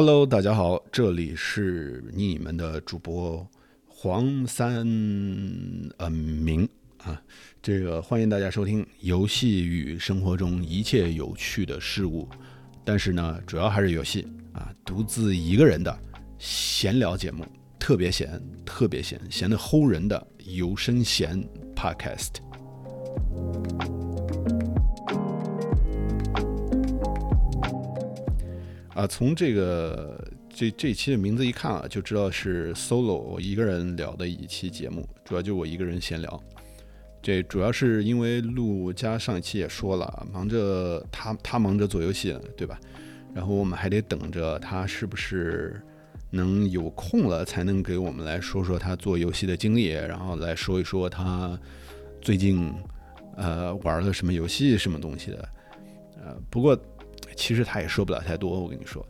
[0.00, 3.44] Hello，大家好，这里是你们的主播
[3.88, 4.86] 黄三
[5.96, 7.20] 呃明啊，
[7.60, 12.28] 这个欢迎大家收听游戏与生活中一切有趣的事物，
[12.84, 15.98] 但是呢，主要还是游戏啊，独自一个人的
[16.38, 17.44] 闲聊节目，
[17.76, 22.34] 特别闲，特别闲，闲的齁人的有声闲 Podcast。
[28.98, 30.20] 啊，从这个
[30.52, 36.42] 这这期的名字一看啊，就知道是 solo 一个人聊的一期节目，主要就我一个人闲聊。
[37.22, 42.76] 这主要是因为陆家上一期也说了，忙着他他忙着做游戏，对吧？
[43.32, 45.80] 然后我们还得等着他是不是
[46.30, 51.56] 能有空了，才能给我们来说说他做游戏的经历，然后来说一说他
[52.20, 52.74] 最近
[53.36, 55.48] 呃玩了什么游戏、什么东西的。
[56.20, 56.76] 呃，不过。
[57.38, 59.06] 其实他也说不了太多，我跟你说，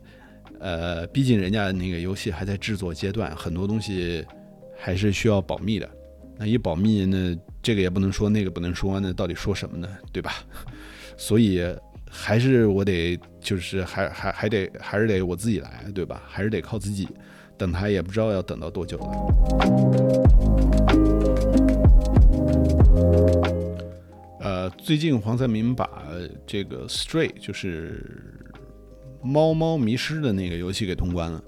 [0.59, 4.23] 呃，毕竟人家那个游戏还在制作阶段，很多东西
[4.77, 5.89] 还是需要保密的。
[6.37, 9.89] 那一保密，那这个也不能说，那个不能说，那到底说什么呢？
[10.13, 10.35] 对吧？
[11.17, 11.65] 所以
[12.07, 16.21] 还是我得，就是还还还得还是得我自己来，对吧？
[16.27, 17.07] 还是得靠自己。
[17.57, 20.48] 等他也不知道要等到多久了。
[24.77, 26.07] 最近黄三明把
[26.45, 28.03] 这个 Stray 就是
[29.23, 31.43] 猫猫迷失的那个游戏给通关了。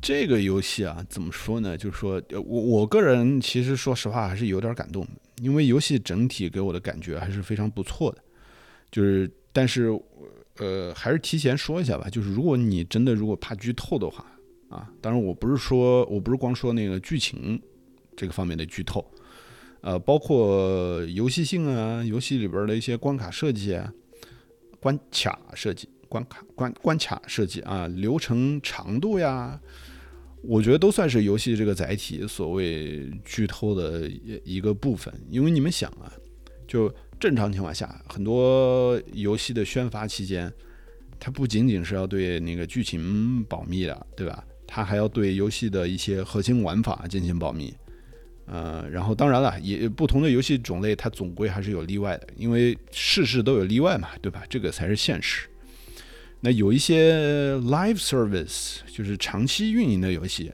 [0.00, 1.76] 这个游戏啊，怎么说呢？
[1.76, 5.06] 就是说我我个人其实说实话还是有点感动，
[5.42, 8.18] 因为游戏整体给我的感觉还是非常不错的。
[8.90, 9.88] 就是，但是
[10.58, 14.24] 呃，还是提前说一下吧，就是如果你真的如果怕剧透的话
[14.68, 17.60] 啊，当然我不是说我不是光说那个剧情
[18.16, 19.04] 这个方面的剧透。
[19.80, 23.92] 呃，包括游戏性啊，游戏里边的一些关卡设计啊，
[24.80, 29.60] 关卡设计、关卡关关卡设计啊，流程长度呀，
[30.42, 35.12] 我觉得都算是游戏这个载体所谓剧透的一一个部分。
[35.30, 36.12] 因为你们想啊，
[36.66, 40.52] 就正常情况下，很多游戏的宣发期间，
[41.20, 44.44] 它不仅仅是要对那个剧情保密的，对吧？
[44.66, 47.72] 它还要对游戏的一些核心玩法进行保密。
[48.50, 54.42] 呃，然后当然了，也不同的游戏种类，它总归还是有例外的，因为事事都有例外嘛，对吧？
[54.48, 55.46] 这个才是现实。
[56.40, 60.50] 那有一些 live service，就是长期运营的游戏，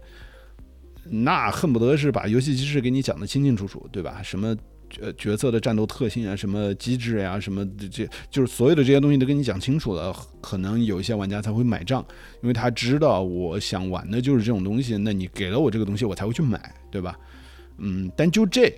[1.05, 4.21] 那恨不得是把游戏机制给你讲得清清楚楚，对吧？
[4.25, 4.57] 什么
[5.01, 12.05] 呃角色的战斗特性啊，什么机制呀，什么这就是所有的这些东西都跟你讲清楚了，可能有一些玩家才会买账，
[12.43, 17.17] 因为他知道我想玩的就是这种东西，那你给了我这个东西，我才会去买，对吧？
[17.79, 18.73] 嗯，但就这，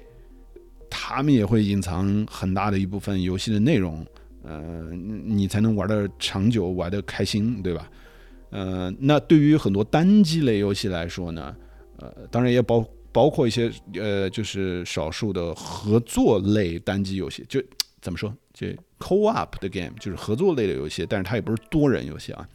[0.88, 4.04] 他们也会隐藏很大的一部分游戏的内容，
[4.42, 7.90] 呃，你才能玩的长久，玩的开心，对吧？
[8.50, 11.54] 呃，那对于很多单机类游戏来说呢，
[11.98, 17.62] 呃，当然也包包括一些呃，就是少数的合作类单机游戏，就
[18.00, 18.66] 怎么说，就
[18.98, 22.48] co-op 的 game，就是合作类的游戏，但是它也不是多人游戏啊。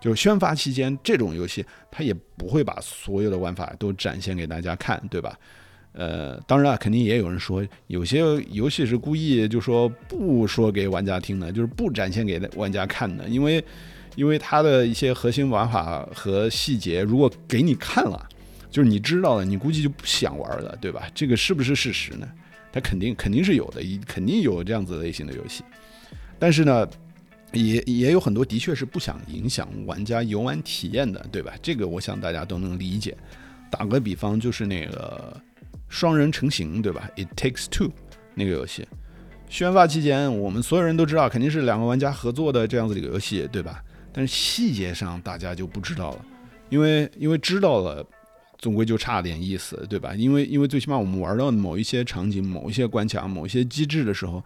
[0.00, 5.38] 就宣发期间这种游戏，它也不会把所有的玩法都展现给大家看，对吧？
[5.92, 8.20] 呃，当然啊，肯定也有人说，有些
[8.52, 13.62] 游戏是故意就说不说给玩家听的，就是不展现给玩家看的，因为，
[14.14, 18.28] 因为它的一些核心玩法和细节，如果给你看了，
[18.70, 21.08] 就是你知道了，你估计就不想玩了，对吧？
[21.12, 22.28] 这个是不是事实呢？
[22.72, 25.64] 它肯定肯定是有的，一肯定有这样子类型的游戏，
[26.38, 26.88] 但是呢，
[27.52, 31.52] 也也有很多的确是不想影响玩家游玩体验的，对吧？
[31.60, 33.16] 这个我想大家都能理解。
[33.68, 35.36] 打个比方，就是那个。
[35.90, 37.90] 双人成型，对吧？It takes two
[38.34, 38.86] 那个游戏，
[39.48, 43.82] 宣发期间，我们所有人都知道，肯定是两个玩家合作的这样子的一个游戏，对吧？
[44.12, 46.24] 但是细节上大家就不知道了，
[46.68, 48.06] 因为因为知道了，
[48.58, 50.14] 总归就差点意思，对吧？
[50.14, 54.40] 因为因为最起码我们玩到某一些场景、某一些关卡、某一些机制的时候，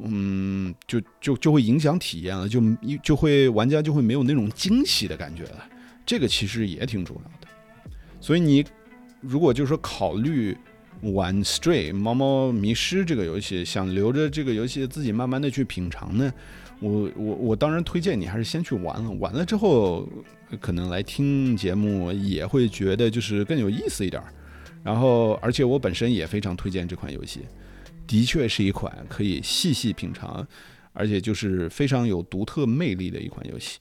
[0.00, 2.60] 嗯，就就就会影响体验了，就
[3.02, 5.64] 就会玩家就会没有那种惊喜的感觉了。
[6.04, 7.48] 这个其实也挺重要的，
[8.20, 8.62] 所以你
[9.22, 10.54] 如果就是说考虑。
[11.12, 16.32] 玩 Stray 猫猫迷失这个游戏，想留着这个游戏自己慢慢的去品尝呢，
[16.80, 20.08] 我我我当然推荐你还是先去玩了，玩了之后
[20.60, 24.32] 可能来听节目也会觉得就是更有意思一点儿。
[24.82, 27.40] 然后而且我本身也非常推荐这款游戏，
[28.06, 30.46] 的确是一款可以细细品尝，
[30.92, 33.78] 而且就是非常有独特魅力的一款游戏。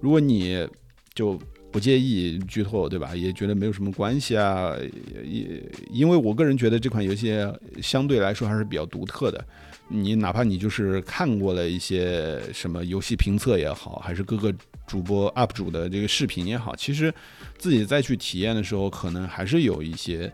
[0.00, 0.66] 如果你
[1.14, 1.38] 就。
[1.76, 3.14] 不介意剧透，对吧？
[3.14, 4.74] 也觉得没有什么关系啊。
[5.22, 7.36] 也因为我个人觉得这款游戏
[7.82, 9.44] 相对来说还是比较独特的，
[9.86, 14.50] 你哪怕你就是看过了一些什么游戏评测也好，还是各个
[14.86, 17.12] 主播 UP 主的这个视频也好，其实
[17.58, 20.32] 自己再去体验的时候，可能还是有一些，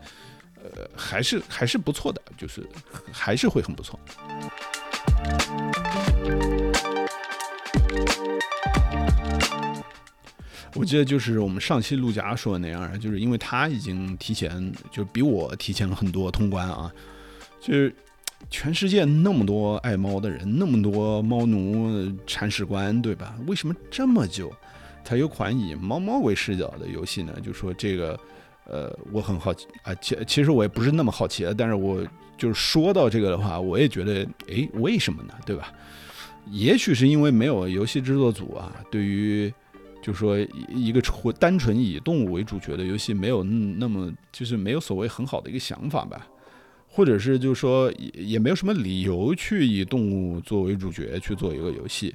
[0.63, 2.65] 呃，还是还是不错的，就是
[3.11, 3.99] 还是会很不错。
[10.75, 16.91] 我记得就是我们上期陆佳说的那样，就是因为他已经提前，就比我提前了很多通关啊，
[17.61, 17.93] 就是
[18.49, 23.35] 全世界那么多爱猫的人，那么多猫奴铲屎官，对吧？
[23.45, 24.51] 为什么这么久
[25.03, 27.33] 才有款以猫猫为视角的游戏呢？
[27.43, 28.19] 就说这个，
[28.65, 32.03] 呃，我很好奇啊，其其实我也不是那么好奇但是我
[32.35, 35.35] 就是说到这个的话，我也觉得，诶，为什么呢？
[35.45, 35.71] 对吧？
[36.49, 39.53] 也许是因为没有游戏制作组啊，对于。
[40.03, 46.27] 就说一个纯单纯以动物为主角的游戏没有那么就是没有所谓很好的一个想法吧，
[46.89, 52.13] 或者是就是说也也没有什么理由去以动物作为主角去做一个游戏。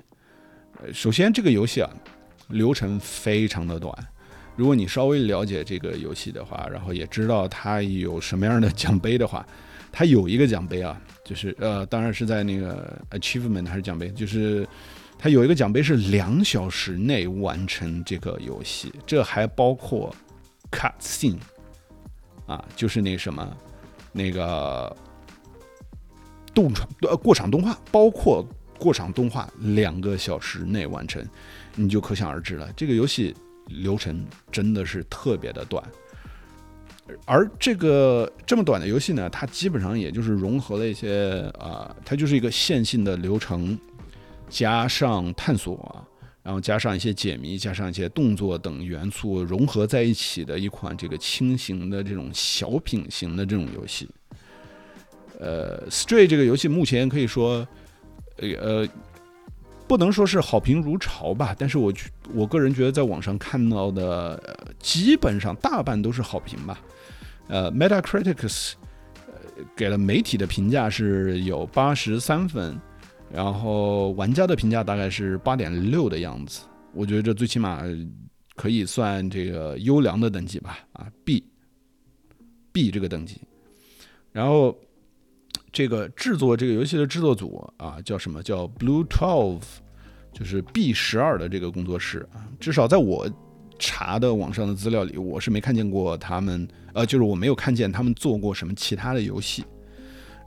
[0.92, 1.88] 首先这个游戏啊
[2.48, 3.90] 流程非常的短，
[4.54, 9.46] 如果你稍微了解这个游戏的话，然后也知道它有什么样的奖杯的话，
[9.90, 14.68] 它有一个奖杯啊，就是呃当然是在那个 achievement 还是奖杯，就是。
[15.18, 20.14] 它有一个奖杯是两小时内完成这个游戏，这还包括
[20.70, 21.38] cut scene
[22.46, 23.56] 啊，就是那什么
[24.12, 24.96] 那个
[26.54, 28.46] 动场呃过场动画，包括
[28.78, 31.20] 过场动画两个小时内完成，
[31.74, 32.72] 你就可想而知了。
[32.76, 33.34] 这个游戏
[33.66, 35.82] 流程真的是特别的短，
[37.24, 43.76] 而这个这么短的游戏呢，它基本上也就是融合了一些啊，它就是一个线性的流程。
[44.48, 46.04] 加上探索，
[46.42, 54.08] 然后加上一些解谜，加上一些动作等元素融合在一起的一款这个轻型的这种小品型的这种游戏。
[55.38, 57.66] 呃，Stray 这个游戏目前可以说，
[58.38, 58.88] 呃，
[59.86, 61.92] 不能说是好评如潮吧，但是我
[62.34, 66.80] 我个人觉得在网上看到的基本上大半都是好评吧。
[67.46, 68.72] 呃，Metacritic
[69.76, 72.78] 给了媒体的评价是有八十三分。
[73.32, 76.62] 然后玩家的评价大概是八点六的样子，
[76.94, 77.82] 我觉得这最起码
[78.56, 83.40] 可以算这个优良的等级吧，啊，B，B 这个等级。
[84.32, 84.76] 然后
[85.70, 89.62] 这个制作这个游戏的制作组啊，叫什么叫 Blue Twelve，
[90.32, 93.28] 就是 B 十二的这个工作室啊，至少在我
[93.78, 99.64] 查的网上的资料里，我是没看见过他们，呃，就是我没有看见他们做过什么其他的游戏。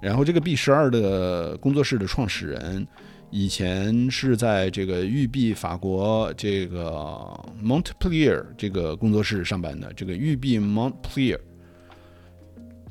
[0.02, 2.88] 然后这个 B 十二的工作室的创始人，
[3.30, 9.94] 以前是在这个育碧法国这个 Montpellier 这个工作室上班的。
[9.94, 11.40] 这个育碧 Montpellier，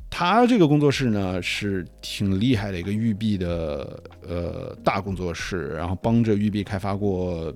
[0.09, 7.53] 他这个工作室呢是挺厉害的一个育碧的呃大工作室，然后帮着育碧开发过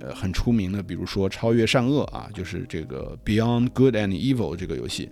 [0.00, 5.10] 呃很出名的，比如说《超越善恶》啊，就是这个 Beyond Good and Evil 这个游戏。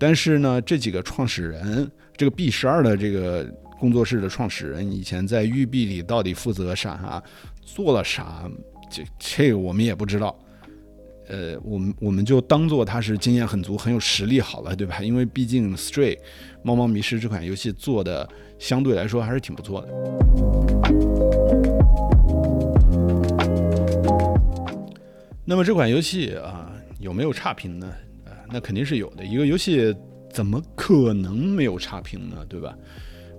[0.00, 1.88] 但是呢，这几个创始人。
[2.16, 3.44] 这个 B 十二的这个
[3.78, 7.22] 工作室的创始人以前在育碧里到底负责啥啊，
[7.62, 8.46] 做了啥？
[8.90, 10.38] 这这个我们也不知道。
[11.28, 15.00] 呃，我们我们就当做他是经验很足、很有实力好了，对吧？
[15.00, 16.18] 因为毕竟 Stray
[16.62, 19.88] 猫猫迷失这款游戏做的相对来说还是挺不错的。
[25.46, 27.90] 那么这款游戏啊，有没有差评呢？
[28.52, 29.24] 那肯定是有的。
[29.24, 29.94] 一个游戏。
[30.32, 32.46] 怎么可能没有差评呢？
[32.48, 32.78] 对吧？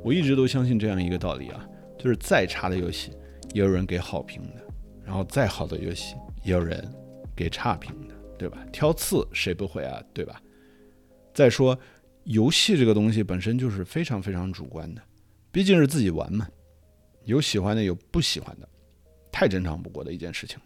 [0.03, 1.65] 我一直都相信这样一个道理啊，
[1.97, 3.11] 就是再差的游戏
[3.53, 4.61] 也有人给好评的，
[5.05, 6.85] 然后再好的游戏也有人
[7.33, 8.57] 给差评的，对吧？
[8.73, 10.03] 挑刺谁不会啊？
[10.13, 10.41] 对吧？
[11.33, 11.79] 再说，
[12.25, 15.01] 游戏这个东西本身就是非常非常主观的，
[15.49, 16.45] 毕竟是自己玩嘛，
[17.23, 18.67] 有喜欢的，有不喜欢的，
[19.31, 20.65] 太正常不过的一件事情了。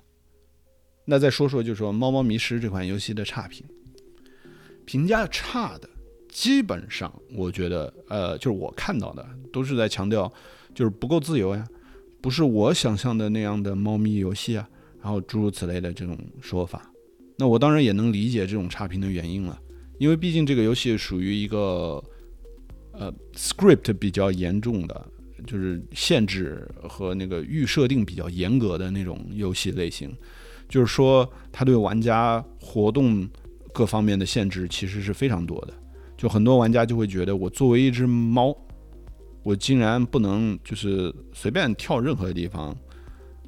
[1.05, 3.63] 那再说说，就说《猫猫迷失》这款游戏的差评，
[4.85, 5.89] 评价差的。
[6.27, 10.29] 基本上，我觉得，呃，就是我看到的都是在强调，
[10.73, 11.65] 就是不够自由呀，
[12.19, 14.67] 不是我想象的那样的猫咪游戏啊，
[15.01, 16.91] 然后诸如此类的这种说法。
[17.37, 19.57] 那我当然也能理解这种差评的原因了，
[19.97, 22.03] 因为毕竟这个游戏属于一个，
[22.91, 25.07] 呃，script 比较严重的，
[25.47, 30.13] 就是限制和那个预设定比较严格的那种游戏类型，
[30.67, 33.25] 就是说它对玩家活动
[33.75, 35.73] 各方面的限制其实是非常多的。
[36.15, 38.55] 就很多玩家就会觉得，我作为一只猫，
[39.43, 42.73] 我竟然不能就是随便跳任何地方，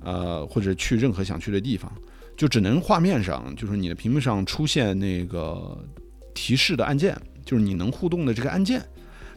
[0.01, 1.89] 呃，或者去任何想去的地方，
[2.35, 5.81] 就只能画面上，就是你的屏幕上出现那个
[6.33, 8.85] 提示的按键，就是你能互动的这个按键，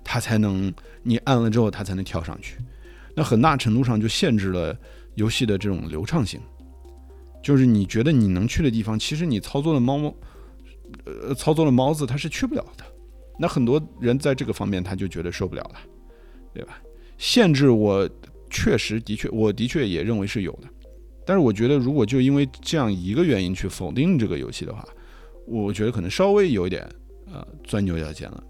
[0.02, 2.56] 它才能你按了之后它才能跳上去。
[3.14, 4.76] 那很大程度上就限制了
[5.14, 6.40] 游戏的这种流畅性。
[7.42, 10.12] 就是你觉得你能去的地方，其实你操作的猫，
[11.04, 12.84] 呃，操作的猫子它是去不了的。
[13.38, 15.80] 那很多人在这个方面他就觉得受不了了，
[16.52, 16.80] 对吧？
[17.16, 18.08] 限制我
[18.50, 20.68] 确实的确，我的确也认为是有的。
[21.24, 24.86] 但是我觉得，如果就因为这样一个原因去否定这个游戏的话，
[25.46, 26.86] 我觉得可能稍微有一点
[27.32, 28.42] 呃钻牛角尖了。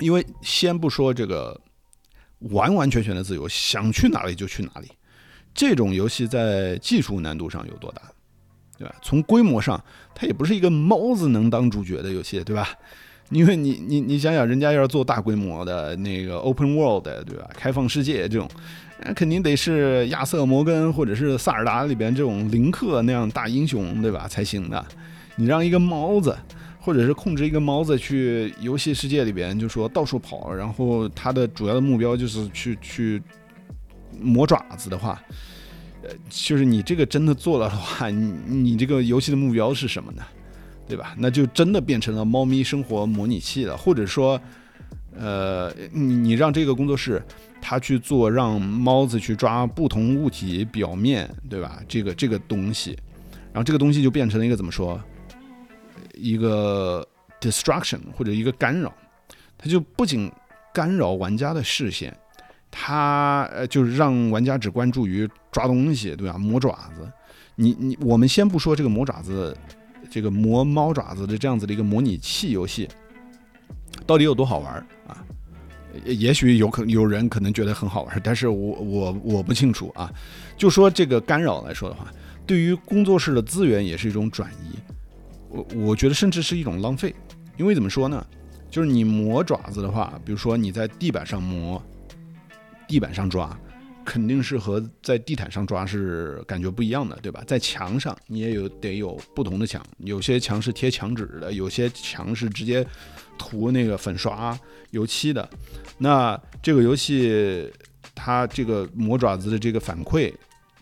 [0.00, 1.58] 因为先不说这个
[2.50, 4.88] 完完全全的自由，想去哪里就去哪里。
[5.54, 8.02] 这种游戏在技术难度上有多大，
[8.78, 8.94] 对吧？
[9.02, 9.82] 从规模上，
[10.20, 12.68] 它也不是一个猫子能当主角的游戏，对吧？
[13.30, 17.48] 因为你你你想想，人家要是做大规模的那个 open world，对吧？
[17.54, 18.46] 开放世界这种，
[19.02, 24.28] 那肯定得是亚瑟摩根或者是萨尔达里边这种林克那样大英雄，对吧？
[24.28, 24.84] 才行的。
[25.36, 26.36] 你让一个猫子，
[26.80, 33.22] 或者是控制一个猫子去游戏世界里边，就说到处跑，然后它的主要的目标就是去去。
[34.22, 35.18] 磨爪子的话，
[36.02, 40.22] 呃，就是你这个真的做了的话，你你这个游戏的目标是什么呢？
[40.88, 41.14] 对吧？
[41.18, 44.40] 那就真的变成了猫咪生活模拟器了，或者说，
[45.16, 47.22] 呃，你你让这个工作室
[47.60, 51.80] 他去做，让猫子去抓不同物体表面，对吧？
[51.86, 52.98] 这个这个东西，
[53.52, 55.00] 然后这个东西就变成了一个怎么说？
[56.14, 57.06] 一个
[57.40, 58.92] destruction 或者一个干扰，
[59.56, 60.28] 它就不仅
[60.74, 62.12] 干扰玩家的视线。
[62.70, 66.38] 它呃，就是让玩家只关注于抓东西，对吧？
[66.38, 67.10] 磨爪子，
[67.56, 69.56] 你你，我们先不说这个磨爪子，
[70.08, 72.88] 这个磨猫爪子的这样子的一个模拟器游戏，
[74.06, 74.74] 到底有多好玩
[75.06, 75.24] 啊？
[76.04, 80.08] 也许有可有人可能觉得很好玩，但是我我我不清楚啊。
[80.56, 82.06] 就说这个干扰来说的话，
[82.46, 84.78] 对于工作室的资源也是一种转移，
[85.48, 87.12] 我我觉得甚至是一种浪费，
[87.56, 88.24] 因为怎么说呢？
[88.70, 91.82] 就是你磨爪子的话，比如说你在地板上磨。
[92.90, 93.56] 地板上抓，
[94.04, 97.44] 肯定是和在地毯上抓是感觉不一样的，对吧？
[97.46, 102.84] 在墙上你也有得有不同的墙，有些墙是贴墙纸的，有些墙是直接
[103.38, 104.58] 涂那个粉刷
[104.90, 105.48] 油漆的。
[105.98, 107.70] 那这个游戏
[108.12, 110.34] 它这个磨爪子的这个反馈，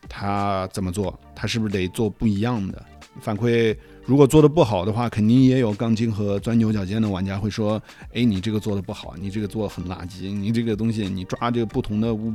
[0.08, 1.20] 它怎么做？
[1.36, 2.82] 它是不是得做不一样的
[3.20, 3.76] 反馈？
[4.08, 7.80] 如果做的不好的话，肯定也有杠精和钻牛角尖的玩家会说
[8.14, 12.32] ：“哎，你这个做的不好，你这个做的很垃圾，你这个东西你抓这个不同的物，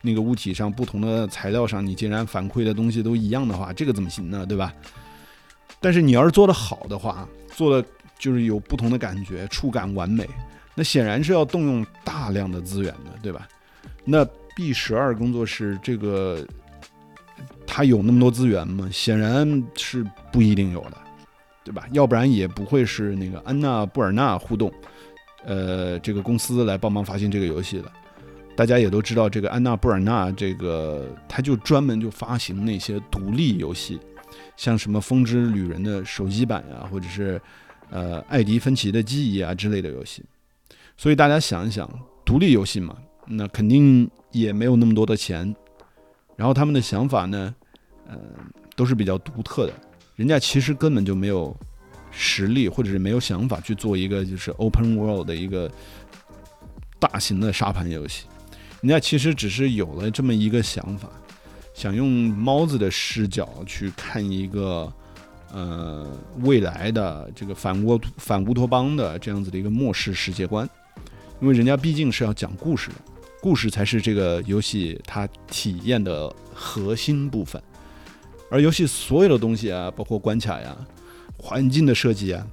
[0.00, 4.44] 那个物体上不同的材料上，你竟然反馈的东西都一样的话，这个怎么行呢？
[4.44, 4.74] 对吧？
[5.78, 7.88] 但是你要是做的好的话，做的
[8.18, 10.28] 就是有不同的感觉，触感完美，
[10.74, 13.46] 那显然是要动用大量的资源的，对吧？
[14.04, 14.24] 那
[14.56, 16.44] B 十二工作室这个，
[17.64, 18.88] 他有那么多资源吗？
[18.90, 20.98] 显然是不一定有的。”
[21.64, 21.86] 对吧？
[21.92, 24.72] 要不然也不会是那个安娜布尔纳互动，
[25.44, 27.90] 呃，这个公司来帮忙发行这个游戏的。
[28.54, 33.98] 大家也都知道，这个安娜布尔纳这个，他就专门就发行那些独立游戏，
[34.56, 37.40] 像什么《风之旅人》的手机版呀，或者是
[37.90, 40.22] 呃《艾迪芬奇的记忆》啊之类的游戏。
[40.98, 41.88] 所以大家想一想，
[42.24, 45.54] 独立游戏嘛，那肯定也没有那么多的钱。
[46.36, 47.54] 然后他们的想法呢，
[48.06, 48.18] 呃，
[48.76, 49.72] 都是比较独特的。
[50.16, 51.56] 人家其实根本就没有
[52.10, 55.70] 实力，或者是没有想法去做一个就是 open world 的一个
[56.98, 58.26] 大型的沙盘游戏。
[58.80, 61.08] 人家其实只是有了这么一个想法，
[61.72, 64.92] 想用猫子的视角去看一个
[65.52, 66.06] 呃
[66.40, 70.68] 未来的这个反乌反乌托邦的这样子的一个末世世界观。
[71.40, 72.96] 因为人家毕竟是要讲故事的，
[73.40, 77.60] 故事才是这个游戏它体验的核心部分。
[78.52, 80.76] 而游戏所有的东西啊，包括关卡呀、
[81.38, 82.46] 环境的设计啊，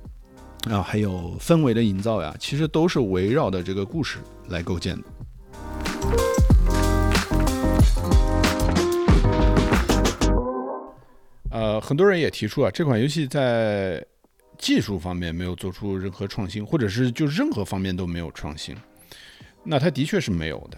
[0.70, 5.04] 啊，还有氛围的营造呀，其实都是围绕的这个故事来构建的。
[11.52, 14.02] 呃，很多人也提出啊，这款游戏在
[14.58, 18.74] 技术方面没有做出任何创新，或者是就任何方面都没有创新。
[19.66, 20.78] 那它的确是没有的。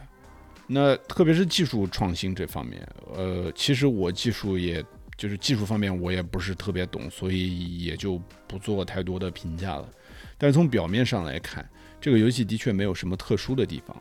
[0.66, 2.82] 那特别是技术创新这方面，
[3.16, 4.84] 呃，其实我技术也。
[5.22, 9.88] 就是技术方面我也不是特别懂，所以也就不做太多的评价了。
[10.36, 11.64] 但是从表面上来看，
[12.02, 13.96] 这个游戏的确没有什么特殊的地方。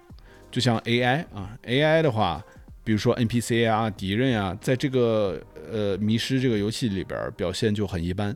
[0.51, 2.43] 就像 AI 啊，AI 的话，
[2.83, 5.39] 比如说 NPC 啊、敌人啊，在这个
[5.71, 8.35] 呃迷失这个游戏里边表现就很一般。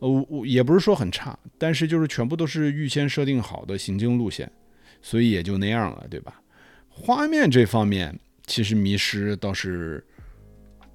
[0.00, 4.52] 呃，我也不是说很差，但是就是全部都是预先设定好的行进路线，
[5.00, 6.42] 所以也就那样了，对吧？
[6.90, 10.04] 画面这方面，其实迷失倒是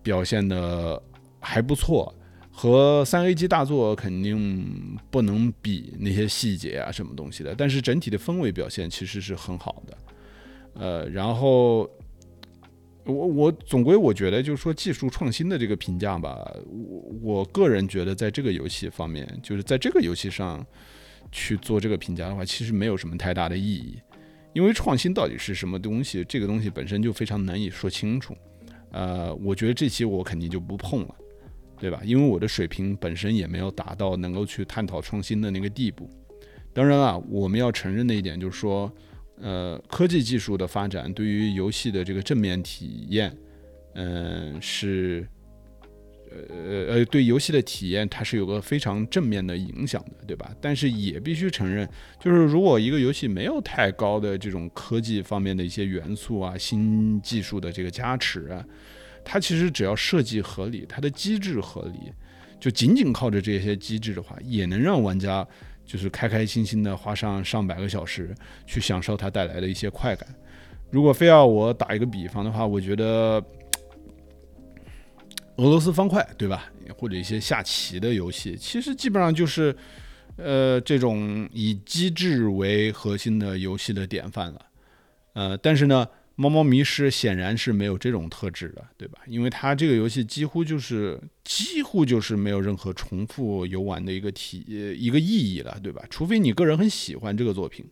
[0.03, 1.01] 表现的。
[1.41, 2.13] 还不错，
[2.49, 9.97] 和三 A 级大作肯定不能比那些细节啊什么东西的，但是整体的氛围表现其实是很好的。
[10.75, 11.79] 呃，然后
[13.03, 20.65] 我我总归我觉得就是说技术创新的这个评价吧，我我个人觉得在这个游戏方面，就是在这个游戏上
[21.31, 23.99] 去做这个评价的话，其实没有什么太大的意义，
[24.53, 28.37] 因为创新到底是什么东西，这个东西本身就非常难以说清楚。
[28.91, 31.15] 呃，我觉得这期我肯定就不碰了，
[31.81, 31.99] 对吧？
[32.05, 36.09] 因为我的水平本身也没有达到能够去探讨创新的那个地步。
[36.71, 38.89] 当然啊，我们要承认的一点就是说。
[39.43, 43.35] 呃，科技技术的发展对于游戏的这个正面体验，
[43.95, 45.27] 嗯，是，
[46.29, 50.55] 呃呃，对游戏的体验它是有个非常正面的影响的，对吧？
[50.61, 58.63] 但是也必须承认，就是如果一个游戏没有太高的这种科技方面的一些元素啊、新技术的这个加持啊，
[59.23, 62.11] 它其实只要设计合理，它的机制合理，
[62.59, 65.47] 就仅仅靠着这些机制的话，也能让玩家。
[65.83, 68.33] 就是开开心心的花上上百个小时
[68.65, 70.25] 去享受它带来的一些快感。
[70.89, 73.43] 如果非要我打一个比方的话，我觉得
[75.57, 76.71] 俄罗斯方块，对吧？
[76.97, 79.75] 或者一些下棋的游戏，其实基本上就是
[80.37, 84.65] 呃这种以机制为核心的游戏的典范了。
[85.33, 86.07] 呃，但是呢。
[86.41, 89.19] 猫猫迷失显然是没有这种特质的，对吧？
[89.27, 94.65] 因为它这个游戏几乎就是几乎就是没有任何重复游玩的一个体
[94.97, 96.03] 一个意义了，对吧？
[96.09, 97.85] 除非你个人很喜欢这个作品，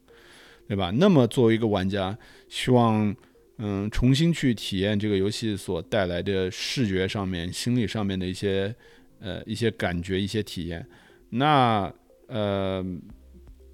[0.68, 0.90] 对吧？
[0.90, 3.16] 那么作为一个玩家，希望
[3.60, 8.76] 嗯重新去体验这个游戏所带来的视觉上面、心理上面的一些
[9.20, 10.84] 呃一些感觉、一些体验，
[11.30, 11.94] 那
[12.26, 12.84] 呃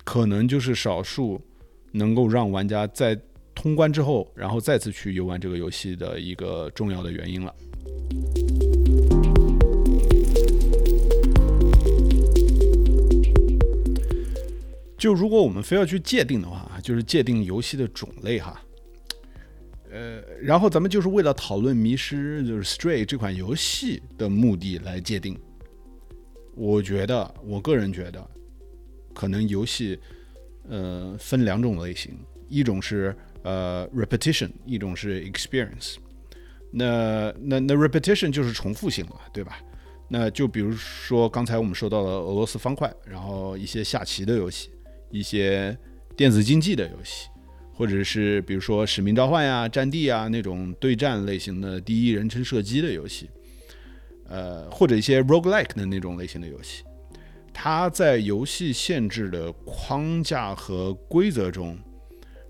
[0.04, 1.42] 可能就是少数
[1.94, 3.18] 能够让玩家在。
[3.56, 7.56] 通关之后，然后再次去游玩这个游戏的一个重要的原因了。
[14.98, 18.62] 就如果我们非要去界定的话，就是界定游戏的种类哈。
[19.92, 25.36] 呃，然后咱们就是为了讨论《迷失》就是《Stray》这款游戏的目的来界定。
[26.56, 28.30] 我觉得，我个人觉得，
[29.14, 29.98] 可能游戏
[30.70, 32.14] 呃分两种类型，
[32.48, 33.16] 一种是。
[33.46, 35.98] 呃，repetition 一种是 experience，
[36.72, 39.60] 那那那 repetition 就是重复性了，对吧？
[40.08, 44.72] 那就比如说刚才我们说到了俄罗斯方块，然后一些下棋的游戏，
[45.12, 45.78] 一些
[46.18, 47.28] 电子竞技的游戏，
[47.72, 53.30] 或者是比如说使命召唤呀、战地啊那种对战类型的第一人称射击的游戏，
[54.28, 56.84] 呃，或者一些 roguelike 的那种类型的游戏，
[57.54, 61.78] 它在游戏限制的框架和规则中。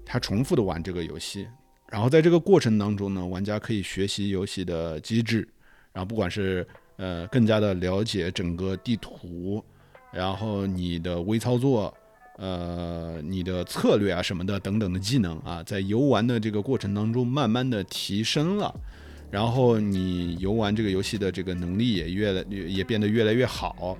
[0.05, 1.47] 他重复的玩这个游戏，
[1.89, 5.47] 然后在这个过程当中呢，玩家可以学习游戏的机制，
[5.91, 6.65] 然后不管是
[6.97, 9.63] 呃更加的了解整个地图，
[10.13, 11.93] 然后你的微操作，
[12.37, 18.73] 呃你的策略啊什么的等等的技能啊，在游玩的这个过程当中慢慢的提升了，
[19.31, 23.97] 然后你游玩这个游戏的这个能力也越来也变得越来越好，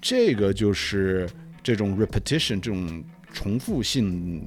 [0.00, 1.28] 这个就是
[1.62, 4.44] 这种 repetition 这种重复性。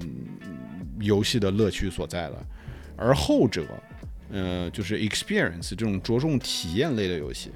[1.02, 2.46] 游戏的乐趣所在了，
[2.96, 3.66] 而后者，
[4.32, 7.52] 呃，就是 experience 这种着重体验类的游戏，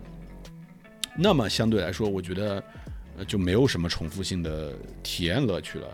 [1.18, 2.64] 那么相对来说，我觉得，
[3.18, 5.88] 呃，就没有什么重复性的体验乐趣了，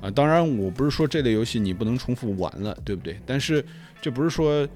[0.00, 3.20] 啊，当然，我不是说这类游戏你不能重复玩了，对不对？
[3.24, 3.64] 但是
[4.00, 4.66] 这不是说，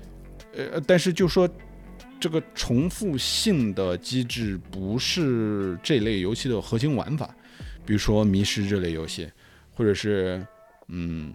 [0.55, 1.49] 呃，但是就说
[2.21, 7.35] 这个重复性的机制不是这类游戏的核心玩法，
[7.85, 9.29] 比如说迷失这类游戏，
[9.75, 10.47] 或者是，
[10.89, 11.33] 嗯。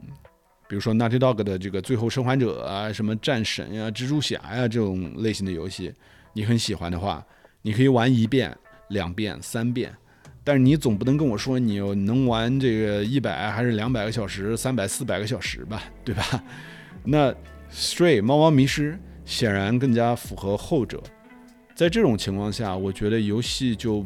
[0.68, 5.94] 比如说 Naughty Dog 的这个《最后生还者》啊，什么战神呀、蜘蛛侠呀这种类型的游戏，
[6.34, 7.24] 你很喜欢的话，
[7.62, 8.56] 你可以玩一遍、
[8.90, 9.94] 两遍、三遍，
[10.44, 16.44] 但是你总不能跟我说你能玩这个一百还是两百个小时、三百、四百个小时吧，对吧？
[17.06, 17.32] 那
[17.72, 21.02] Stray 猫猫迷失显然更加符合后者。
[21.76, 24.04] 在这种情况下，我觉得游戏就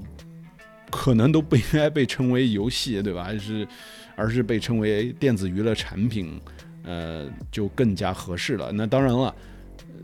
[0.89, 3.23] 可能都不应该被称为游戏，对吧？
[3.23, 3.65] 还是。
[4.19, 6.38] 而是被称为电子娱乐产品，
[6.84, 8.69] 呃，就更加合适了。
[8.73, 9.34] 那当然了，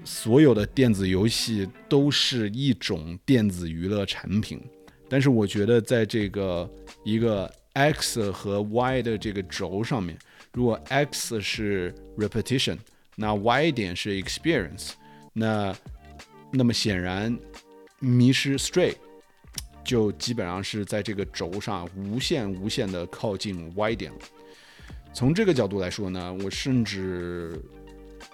[0.06, 4.62] 所有的电子游戏都是一种电子娱乐产品。
[5.10, 6.68] 但是我觉得，在这个
[7.04, 10.18] 一个 x 和 y 的这个轴上面，
[10.54, 12.78] 如果 x 是 repetition，
[13.16, 14.92] 那 y 点是 experience，
[15.34, 15.76] 那
[16.52, 17.38] 那么显然，
[18.00, 18.96] 迷失 stray。
[19.86, 24.18] 就基本上是在这个轴上无限无限的靠近 Y 点了。
[25.14, 27.58] 从这个角度来说呢，我甚至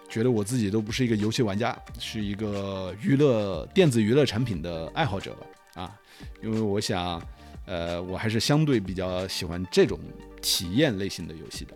[0.09, 5.45] 觉得我自己都不是一个游戏玩家，是一个娱乐电子娱乐产品的爱好者吧
[5.83, 5.95] 啊。
[6.41, 7.21] 因为我想，
[7.65, 9.99] 呃，我还是相对比较喜欢这种
[10.41, 11.75] 体验类型的游戏的。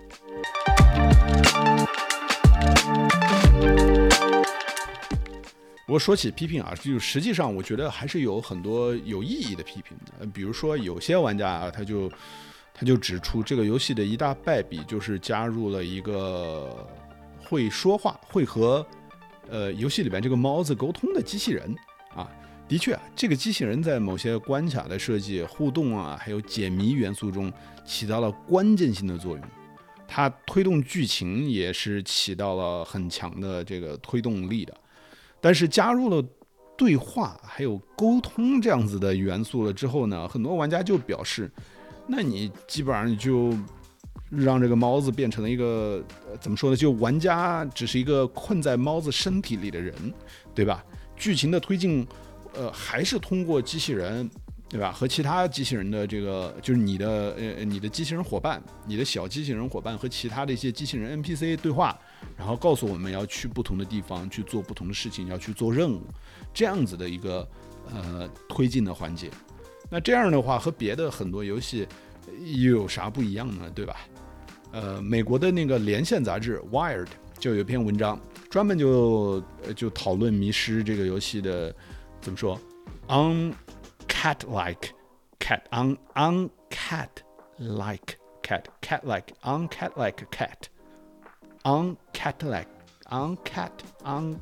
[5.86, 10.26] 不过说起批评啊，就实际上我觉得还是有很多有意义的批评的。
[10.34, 12.12] 比如说有些玩家啊，他就
[12.74, 16.88] 他就指出这个游戏的一大败笔就是加入了一个
[17.40, 18.86] 会说话、会和
[19.48, 21.76] 呃游戏里边这个猫子沟通的机器人
[22.16, 22.28] 啊。
[22.68, 27.54] 的确啊，这个机器人在某些关卡的设计、互动啊，还有解谜元素中
[27.86, 29.42] 起到了关键性的作用。
[30.08, 34.76] 它推动剧情也是起到了很强的这个推动力的。
[35.46, 36.28] 但是加入了
[36.76, 41.52] 对话还有沟通这样子的元素了之后呢，很多玩家就表示，
[42.08, 43.56] 那你基本上就
[44.32, 46.04] 让这个猫子变成了一个
[46.42, 46.76] 怎么说呢？
[46.76, 49.94] 就玩家只是一个困在猫子身体里的人，
[50.56, 50.84] 对吧？
[51.16, 52.08] 剧情的推进。
[52.58, 54.30] 呃，还是通过机器人，
[54.68, 54.92] 对吧？
[54.92, 61.98] 和其他机器人的这个，就是你的呃，你的机器人伙伴，你的小机器人伙伴和其他的一些机器人 NPC 对话，
[62.36, 66.02] 然后告诉我们要去不同的地方去做不同的事情，要去做任务，
[66.54, 67.48] 这样子的一个
[67.94, 69.30] 呃推进的环节。
[69.90, 71.88] 那这样的话，和别的很多游戏
[72.56, 73.70] 又有啥不一样呢？
[73.76, 73.96] 对吧？
[74.72, 77.08] 呃，美国的那个连线杂志 Wired
[77.40, 79.42] 就有一篇文章，专门就
[79.76, 81.74] 就讨论《迷失》这个游戏的。
[82.20, 82.60] 怎么说
[83.08, 83.54] ？On
[84.26, 84.90] cat like
[85.38, 87.10] cat un un cat
[87.60, 90.68] like cat cat like un cat like cat
[91.64, 92.68] un cat like
[93.12, 93.70] un cat
[94.04, 94.36] un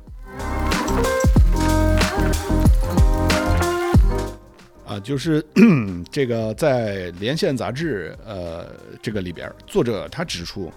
[4.86, 5.44] 啊，就是
[6.10, 8.66] 这个在连线杂志呃
[9.02, 10.72] 这个里边，作者他指出，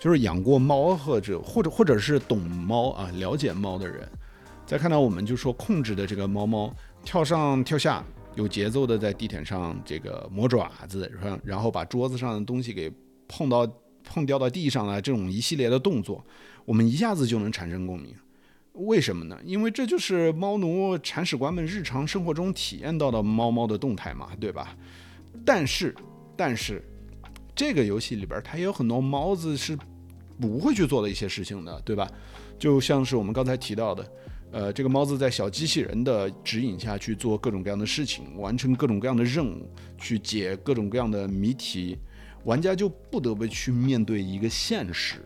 [0.00, 4.00] 就是养过猫或者或者或者是懂猫啊了解猫的人。
[4.66, 6.74] 再看到我们就说控制的这个猫猫
[7.04, 8.02] 跳上跳下，
[8.34, 12.90] 有节奏的在地毯上这个磨爪子，然后然后把桌子上的东西给
[13.28, 13.70] 碰到
[14.02, 16.24] 碰掉到地上了，这种一系列的动作，
[16.64, 18.14] 我们一下子就能产生共鸣。
[18.72, 19.38] 为什么呢？
[19.44, 24.76] 因为这就是猫奴铲屎官们日常生活中体验到的猫猫的动态嘛，对吧？
[25.44, 25.94] 但是
[26.36, 26.82] 但是
[27.54, 29.78] 这个游戏里边它也有很多猫子是
[30.40, 32.10] 不会去做的一些事情的，对吧？
[32.58, 34.10] 就像是我们刚才提到的。
[34.52, 41.98] 呃，这个猫子在小机器人的指引下去做各种各样的事情，完成各种各样的任务，去解各种各样的谜题，
[42.44, 45.22] 玩家就不得不去面对一个现实。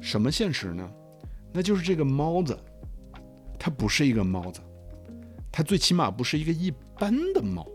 [0.00, 0.90] 什么现实呢？
[1.52, 2.58] 那就是这个猫子，
[3.58, 4.60] 它不是一个猫子，
[5.52, 7.68] 它最起码不是一个一般的猫，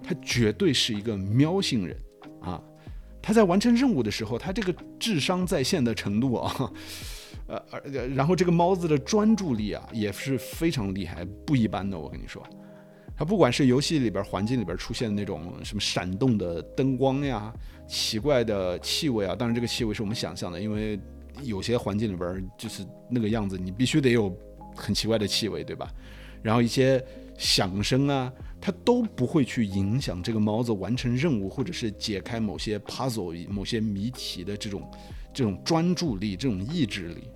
[0.00, 1.96] 它绝对是一个喵星人
[2.40, 2.62] 啊！
[3.20, 6.72] 它在完成任务的时候，它这个智商在线的程度啊。
[7.46, 7.80] 呃，而
[8.14, 11.98] 然后这个猫子的专注力啊也是非常厉害，不一般的。
[11.98, 12.42] 我跟你说，
[13.14, 17.52] 它不管是游戏里边环境里边出现的那种什么闪动的灯光呀、
[17.86, 20.98] 奇怪的气味啊，当然这个气味是我们想象的，因为
[21.42, 24.34] 有些环境里边就是那个样子，你必须得有
[24.74, 25.92] 很奇怪的气味，对吧？
[26.42, 27.04] 然后一些
[27.36, 34.90] 响声啊，它都不会去影响这个猫子完成任务或者是解开某些 puzzle、某些谜题的这种。
[35.34, 37.28] 这种专注力，这种意志力，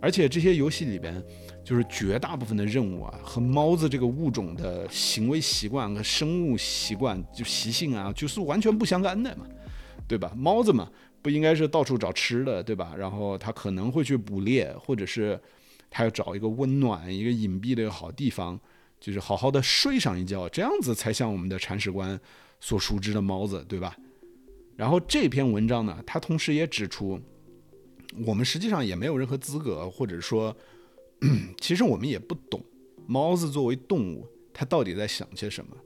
[0.00, 1.22] 而且这些游戏里边，
[1.64, 9.46] 就是绝大部分的任务啊，和猫子这个物种的行为习惯和生物习惯就习性啊，就是完全不相干的嘛，
[10.08, 10.32] 对吧？
[10.36, 10.90] 猫子嘛，
[11.22, 12.94] 不应该是到处找吃的，对吧？
[12.98, 15.40] 然后它可能会去捕猎，或者是
[15.88, 18.58] 它要找一个温暖、一个隐蔽的一个好地方，
[19.00, 22.20] 就是好好的睡上一觉，这样子才像我们的铲屎官
[22.60, 23.96] 所熟知的猫子，对吧？
[24.76, 27.20] 然后这篇文章呢，他同时也指出，
[28.26, 30.56] 我们实际上也没有任何资格，或者说，
[31.60, 32.60] 其实我们也不懂
[33.06, 35.76] 猫子作为动物，它到底在想些什么。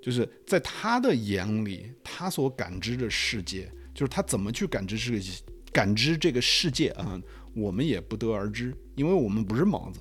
[0.00, 5.24] 就是在他的眼里，他所感知的世界，就是他怎么去感知这个
[5.72, 7.20] 感知这个世界啊，
[7.54, 10.00] 我们也不得而知，因为我们不是猫子，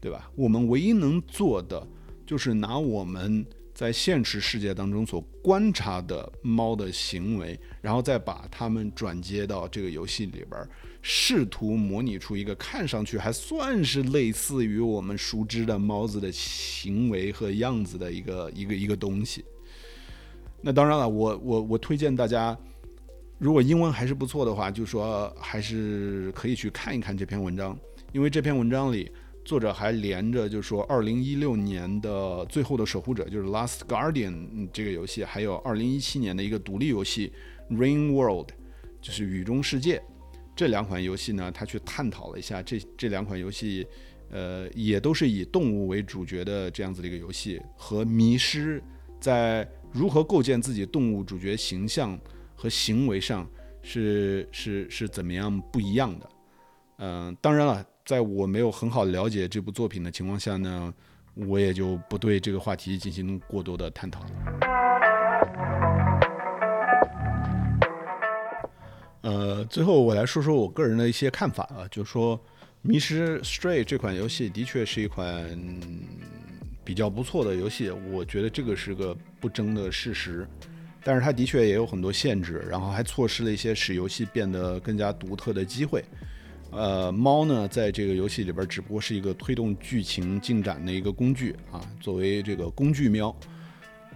[0.00, 0.30] 对吧？
[0.34, 1.86] 我们唯一能做的，
[2.26, 3.44] 就是拿我们。
[3.80, 10.68] 在现实世界当中所观察的猫的行为，然后再把它们转接到这个游戏里边，
[11.00, 19.42] 试图模拟出一个看上去还算是类似于我们熟知的猫子的行为和样子的一个一个一个东西。
[20.60, 22.54] 那当然了，我我我推荐大家，
[23.38, 27.74] 如果英文还是不错的话，就说还是可以去看一看这篇文章，
[28.12, 29.10] 因为这篇文章里。
[29.42, 32.10] 作者还连着就是说，二零一六年的
[32.46, 34.32] 《最后的守护者》就是《Last Guardian》
[34.72, 37.32] 这个游戏，还有二零一七年的一个独立游戏
[37.74, 38.48] 《Rain World》，
[39.00, 40.00] 就是雨中世界
[40.54, 43.84] 这两款游戏呢，他去探讨了一下这这两款游戏，
[44.30, 48.80] 呃，也都是以动物为主角的这样子的一个游戏，和迷失
[49.18, 52.16] 在如何构建自己动物主角形象
[52.54, 53.48] 和行为上
[53.82, 56.30] 是是是怎么样不一样的。
[56.98, 57.84] 嗯，当然了。
[58.04, 60.92] 在我没有很好了解这部作品的情况下呢，
[61.34, 64.30] 我也就不对这个话题进行过多的探讨了
[69.22, 72.36] 呃，最后我来说说我个人的一些看法啊，就是说
[72.82, 75.46] 《迷失 Stray》这款游戏的确是一款
[76.82, 80.48] 比较不错的游戏，我觉得这个是个不争的事实。
[81.04, 86.04] 但是它的确也有很多限制，然后还错失了一些使游戏变得更加独特的机会。
[86.72, 93.34] 呃，猫呢，在这个游戏里边只不过是一个推动剧情进展的一个工具啊，作为这个工具喵。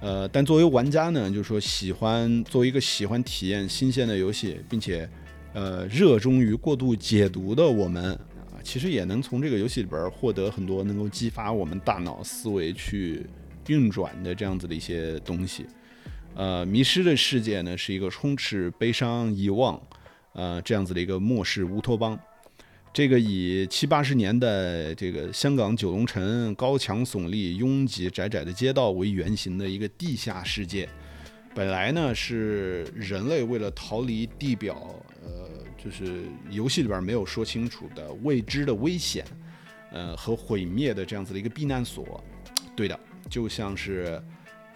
[0.01, 5.09] 呃，但作为玩家呢，就是说喜欢作为一个喜欢体验新鲜的游戏，并且
[5.53, 13.27] 呃热衷于过度解读的我们啊，其实也能从这个游戏里边获得很多能够激发我们大脑思维去
[13.67, 15.67] 运转的这样子的一些东西。
[16.37, 19.81] 呃，迷失的世界呢，是一个充斥悲伤、遗忘，
[20.35, 22.19] 呃，这样子的一个末世乌托邦。
[22.95, 30.89] 这个以七八十年代这个香港九龙城高墙耸立、拥挤窄窄的街道为原型的一个地下世界，
[31.53, 39.27] 本来呢是人类为了逃离地表，呃，就是游戏里边没有说清楚的未知的危险，
[39.91, 42.23] 呃和毁灭的这样子的一个避难所。
[42.77, 44.23] 对的，就像是。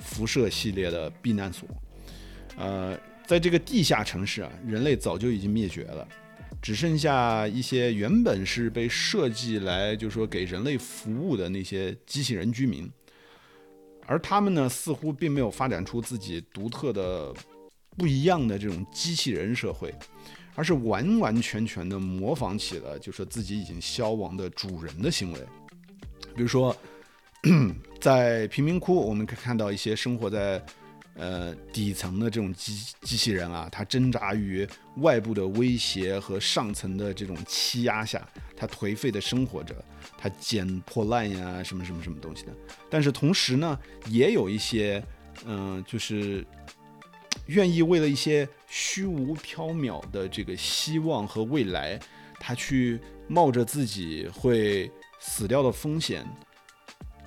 [0.00, 1.68] 辐射系列的避难所，
[2.56, 6.06] 呃，在这个地下城市啊，人类早就已经灭绝了，
[6.60, 12.90] 只剩下一些原本是被设计来就是说给人类服务的那些机器人居民，
[14.06, 17.32] 而他们呢，似乎并没有发展出自己独特的、
[17.96, 19.94] 不一样的这种机器人社会，
[20.54, 25.40] 而是完完全全的模仿起了就说自己已经消亡的主人的行为，
[26.34, 26.76] 比如说。
[28.00, 30.60] 在贫民窟，我们可以看到一些生活在
[31.18, 38.26] 呃底层的这种机机器人啊，它挣扎于外部的威胁和上层的这种欺压下，
[38.56, 39.74] 它颓废的生活着，
[40.16, 42.52] 它捡破烂呀，什么什么什么东西的。
[42.88, 45.04] 但是同时呢，也有一些
[45.44, 46.46] 嗯，就是
[47.46, 52.00] 愿意为了一些虚无缥缈的这个希望和未来，
[52.40, 56.26] 他去冒着自己会死掉的风险。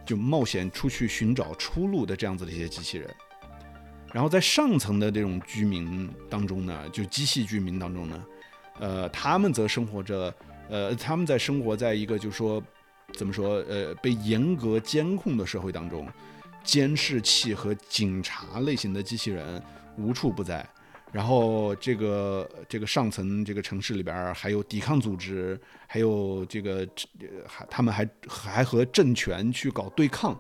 [0.04, 3.10] 就冒险出去寻找出路的这样子的一些机器人，
[4.14, 8.26] 然后在上层的这种居民当中呢，就机器居民当中呢，
[8.80, 10.34] 呃，他们则生活着，
[10.70, 12.62] 呃，他们在生活在一个就是说
[13.14, 16.08] 怎么说，呃，被严格监控的社会当中，
[16.64, 19.62] 监视器和警察类型的机器人
[19.98, 20.68] 无处不在。
[21.12, 26.88] 然后这个这个上层这个城市里边还有抵抗组织，还有这个
[27.46, 30.40] 还他们还还和政权去搞对抗，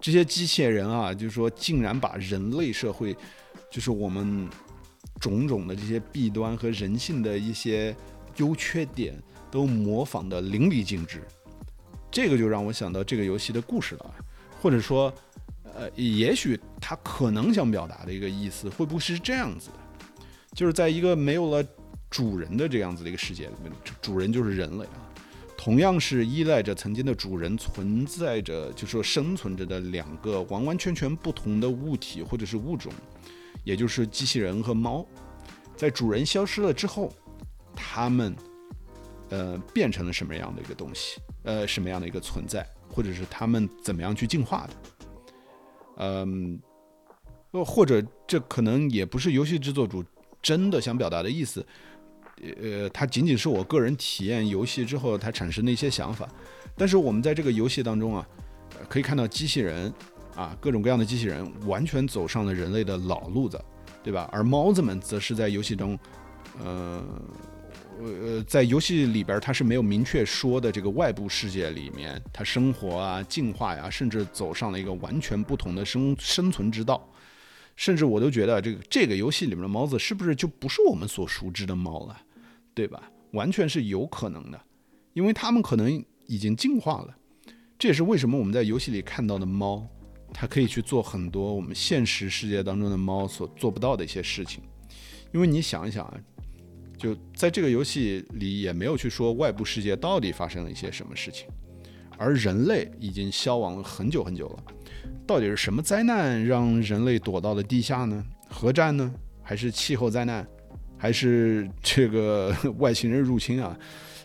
[0.00, 3.14] 这些机器人啊，就是说竟然把人类社会，
[3.70, 4.48] 就是我们
[5.20, 7.94] 种种的这些弊端和人性的一些
[8.36, 9.14] 优缺点
[9.50, 11.22] 都模仿的淋漓尽致，
[12.10, 14.14] 这个就让我想到这个游戏的故事了，
[14.60, 15.12] 或者说，
[15.74, 20.24] 呃，也许他可能想表达的一个意思，会不会是这样子的？
[20.54, 21.62] 就是在一个没有了
[22.08, 25.09] 主人的这样子的一个世界里面，主人就是人类啊，
[25.62, 32.90] 同样是依赖着曾经的主人存在着，就说生存着的两个完完全全不同的物体或者是物种，
[33.62, 35.04] 也就是机器人和猫，
[35.76, 37.12] 在主人消失了之后，
[37.76, 38.34] 它们
[39.28, 41.20] 呃变成了什么样的一个东西？
[41.42, 42.66] 呃，什么样的一个存在？
[42.88, 44.72] 或者是它们怎么样去进化的？
[45.98, 46.58] 嗯，
[47.50, 50.02] 呃，或者这可能也不是游戏制作组。
[50.42, 51.62] 真的想表达的意思，
[52.60, 56.28] 呃，它仅仅是我个人体验游戏之后它产生的一些想法。
[56.76, 58.26] 但是我们在这个游戏当中啊，
[58.88, 59.92] 可以看到机器人
[60.34, 63.62] 啊，各种各样的机器人完全走上了人类的老路子，
[64.02, 64.28] 对吧？
[64.32, 65.98] 而猫子们则是在游戏中，
[66.62, 67.04] 呃，
[67.98, 77.06] 呃，在游戏里边它是没有明确说的这个外部世界里面，它生活啊、进化呀，甚至走上了一个完全不同的生生存之道。
[77.76, 82.20] 甚至我都觉得，这个这个游戏里面的猫子是不是就不是我们所熟知的猫了，
[82.80, 83.12] 对吧？
[83.32, 84.58] 完全是有可能的，
[85.12, 87.14] 因为它们可能已经进化了。
[87.78, 89.86] 这也是为什么我们在游戏里看到的猫，
[90.32, 94.62] 它可以去做很多我们现实世界当中的猫所做不到的一些事情。
[95.30, 96.18] 因为你想一想啊，
[96.96, 101.46] 就在这个游戏里也没有去说外部世界到底发生了一些什么事情，
[102.16, 104.64] 而人类已经消亡了很久很久了。
[105.26, 108.24] 到底是什么灾难让人类躲到了地下呢？
[108.48, 109.14] 核战呢？
[109.42, 110.48] 还是气候灾难？
[111.00, 113.74] 还是这个 外星人入侵啊？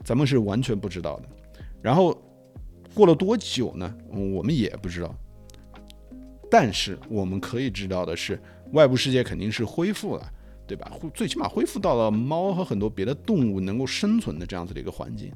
[0.03, 1.23] 咱们是完全不知道的。
[1.81, 2.13] 然后
[2.93, 3.95] 过了多久呢？
[4.09, 5.15] 我们也不知道。
[6.51, 8.37] 但是我们可以知道的是，
[8.73, 10.29] 外部世界肯定是恢复了，
[10.67, 10.91] 对吧？
[11.13, 15.31] 最起码恢复到了猫和很多别的动物能够生存的这样子的一个环境。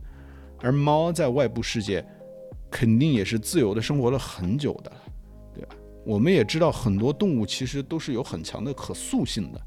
[0.61, 2.05] 而猫在外部世界
[2.69, 4.91] 肯定也是自由的生活了很久的，
[5.55, 5.75] 对吧？
[6.05, 9.61] 我们也知道很多动物其实都是有很强的可塑性的，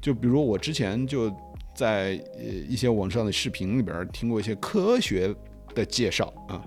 [0.00, 1.30] 就比如我之前就
[1.74, 5.34] 在呃一些网上的视频里边听过一些科学
[5.74, 6.64] 的介绍啊，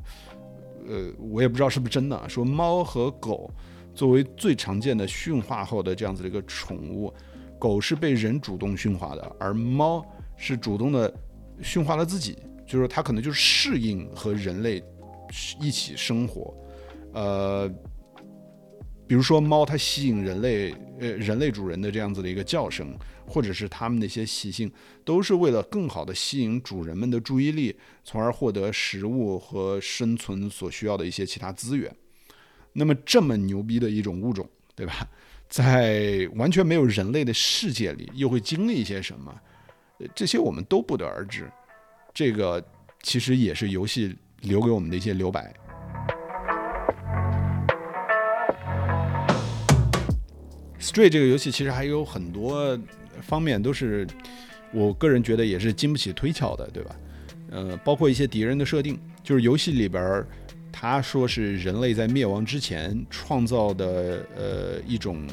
[0.88, 3.50] 呃，我也不知道是不是真的，说猫和狗
[3.94, 7.14] 作为最常见的驯化后的这样子的一个宠物，
[7.58, 11.14] 狗是被人主动驯化的，而猫是主动的
[11.62, 12.38] 驯化了自己。
[12.68, 14.80] 就是它可能就是适应和人类
[15.60, 16.54] 一起生活，
[17.14, 17.68] 呃，
[19.10, 22.96] 比如说猫，它吸引人类，呃，人类主人的这样子的一个叫声，
[23.26, 24.72] 或者是它们的一些习性，
[25.04, 31.92] 都是为了更好的吸引主人们的注意力，从而获得食物和生存所需要的一些其他资源。
[32.74, 35.10] 那么这么牛逼的一种物种，对吧？
[35.50, 39.36] 在完全没有人类的世界里，又会经历一些什么？
[40.14, 41.52] 这些我们都不得而知。
[42.14, 42.64] 这个
[43.02, 45.52] 其实也是游戏留给我们的一些留白。
[50.90, 52.76] Stray 这个游戏其实还有很多
[53.22, 54.08] 方面都是
[54.74, 56.96] 我个人觉得也是经不起推敲的，对吧？
[57.52, 60.26] 呃，包括一些敌人的设定，就是游戏里边
[60.72, 65.28] 他说是人类在灭亡之前创造的呃一种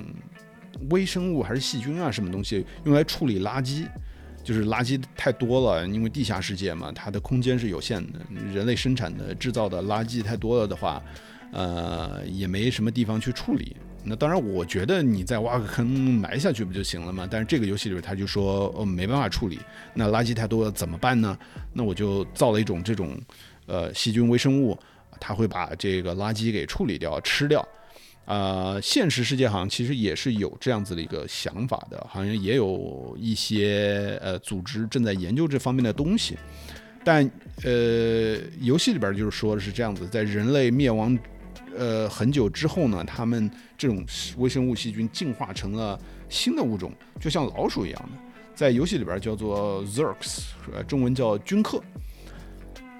[0.91, 3.87] 微生物还是细菌啊什么东西，用来处理垃圾。
[4.45, 8.21] 就是垃圾太多了，因为地下世界嘛，它的空间是有限的。
[8.55, 11.03] 人类生产的、制造的垃圾太多了的话，
[11.51, 13.75] 呃，也没什么地方去处理。
[14.09, 17.27] 那当然，我觉得你再挖个坑埋下去不就行了吗？
[17.29, 19.59] 但是这个游戏里边他就说，哦，没办法处理。
[19.93, 21.37] 那垃圾太多了怎么办呢？
[21.73, 23.21] 那我就造了一种这种，
[23.67, 24.79] 呃，细菌微生物，
[25.19, 27.67] 它会把这个垃圾给处理掉、吃掉。
[28.27, 36.37] 呃，现实世界好像其实也是有这样子的一个想法的，好像也有一些呃组织正在研究这方面的东西。
[37.05, 37.29] 但
[37.63, 41.17] 呃，游戏里边就是说的是这样子，在人类灭亡
[41.77, 44.05] 呃很久之后呢，他们这种
[44.39, 48.19] 微生物细菌进化成了新的物种，就像老鼠一样的，
[48.55, 50.45] 在游戏里边叫做 Zerks，
[50.87, 51.83] 中文叫菌克。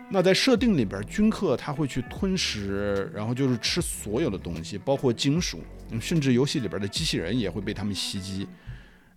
[0.09, 5.59] 那在设定里边，军客他会去吞食，然后就是吃所有的东西，包括金属，
[6.01, 8.47] 甚至游戏里边的机器人也会被他们袭击。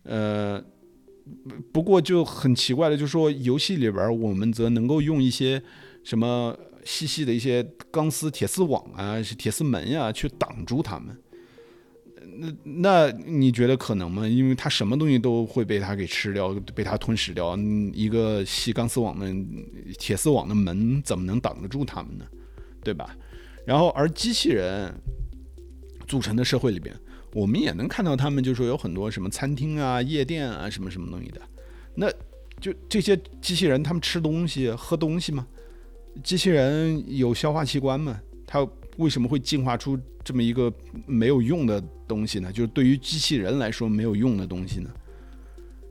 [0.02, 0.60] 呃，
[1.72, 5.62] 不过就很奇怪的，就是说游戏里边我们则能够用一些
[6.04, 11.18] 什么细细的一些钢丝、铁丝网啊、铁丝门呀去挡住他们。
[12.42, 14.28] 那那你觉得可能吗？
[14.28, 17.58] 因为它什么东西都会被它给吃掉，被它吞噬掉。
[17.94, 19.28] 一个细钢丝网的
[19.98, 22.26] 铁丝网的门怎么能挡得住他们呢？
[22.84, 23.16] 对吧？
[23.66, 24.94] 然后而机器人
[26.08, 26.96] 组成的社会里边，
[27.34, 31.42] 我们也能看到他们，就说有很多什么餐厅啊、夜店啊，什么什么东西的。
[31.96, 32.10] 那
[32.62, 35.46] 就这些机器人，他们吃东西、喝东西吗？
[36.24, 38.20] 机器人有消化器官吗？
[38.46, 38.68] 它？
[38.98, 40.70] 为什么会进化出这么一个
[41.06, 42.52] 没有用的东西呢？
[42.52, 44.90] 就是对于机器人来说没有用的东西呢？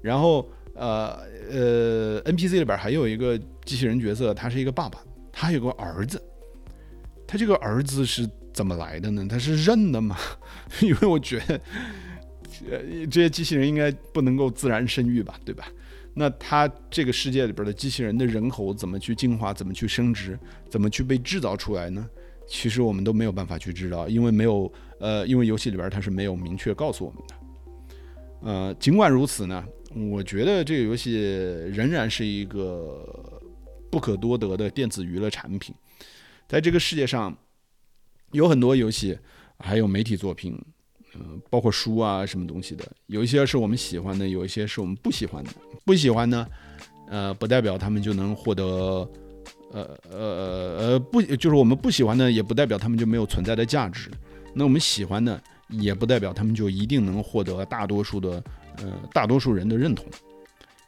[0.02, 1.18] 然后，呃
[1.50, 5.00] 呃，NPC 里边还有一个机器人角色，他是一个爸爸，
[5.32, 6.22] 他有个儿子。
[7.26, 9.26] 他这个儿子是怎么来的呢？
[9.26, 10.18] 他是认的吗？
[10.82, 11.60] 因为我觉得，
[12.70, 15.66] 呃，这些机器人应该不能够自然生育吧，对吧？
[16.18, 19.54] 那他这个世界里边的机器人的人口怎么去进化？
[19.54, 20.36] 怎么去升值？
[20.68, 22.04] 怎么去被制造出来呢？
[22.48, 27.34] 其实我们都没有办法去知道，因为没有呃，因为游戏里边它是没有明确告诉我们的。
[28.40, 29.64] 呃，尽管如此呢，
[30.10, 31.12] 我觉得这个游戏
[31.72, 33.32] 仍然是一个
[33.88, 35.72] 不可多得的电子娱乐产品。
[36.48, 37.36] 在这个世界上，
[38.32, 39.16] 有很多游戏，
[39.58, 40.60] 还有媒体作品，
[41.18, 45.50] 嗯，包括书啊什么东西的，有一些是我们喜欢的，有一些是我们不喜欢的。
[45.84, 46.46] 不喜欢呢，
[47.08, 49.08] 呃，不代表他们就能获得。
[49.70, 50.18] 呃呃
[50.78, 54.10] 呃不，就是我们不喜欢的，也不代表他们就没有存在的价值。
[54.54, 55.38] 那我们喜欢的，
[55.68, 58.42] 也不代表他们就一定能获得大多数的
[58.78, 60.06] 呃大多数人的认同。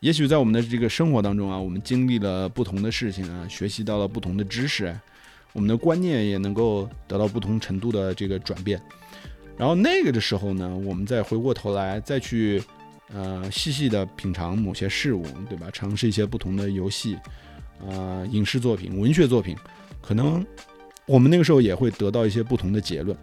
[0.01, 4.99] 也许在我们的这个生活当中啊，我们经历了不同的事情啊，学习到了不同的知识，
[5.53, 8.81] 我们的观念也能够得到不同程度的这个转变。
[9.61, 12.63] 然后那个的时候呢，我们再回过头来再去
[13.13, 15.69] 呃细细的品尝某些事物，对吧？
[15.71, 17.19] 尝试一些不同的游戏。
[17.87, 19.55] 呃，影视作品、文学作品，
[20.01, 20.43] 可能
[21.05, 23.15] 我们那个时候也会得到一些不同的结论，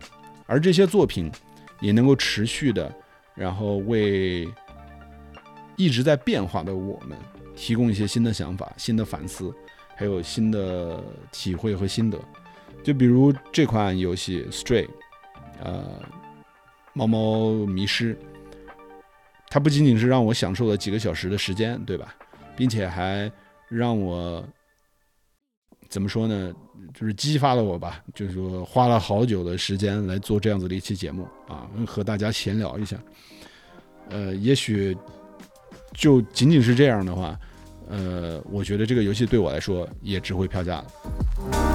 [0.45, 1.31] 而这些作品
[1.79, 2.93] 也能够持续的，
[3.33, 4.47] 然后为
[5.75, 7.17] 一直在变化的我们
[7.55, 9.51] 提供一些新的想法、新的反思，
[9.95, 12.19] 还有新的体会和心得。
[12.83, 14.85] 就比如这款游戏《Stray》，
[15.63, 15.83] 呃，
[16.98, 18.18] 猫猫迷失，
[19.50, 22.16] 它不仅仅是让我享受了几个小时的时间，对吧？
[22.56, 23.32] 并且还
[23.70, 24.43] 让我
[25.89, 26.52] 怎么说呢？
[26.95, 32.98] 就是激发了我吧，就是说花了好久的时间来做这样子的一期节目啊，和大家闲聊一下。
[34.10, 34.98] 呃，也许
[35.93, 37.39] 就仅仅是这样的话，
[37.89, 41.66] 呃，我觉得这个游戏对我来说也值回票价了。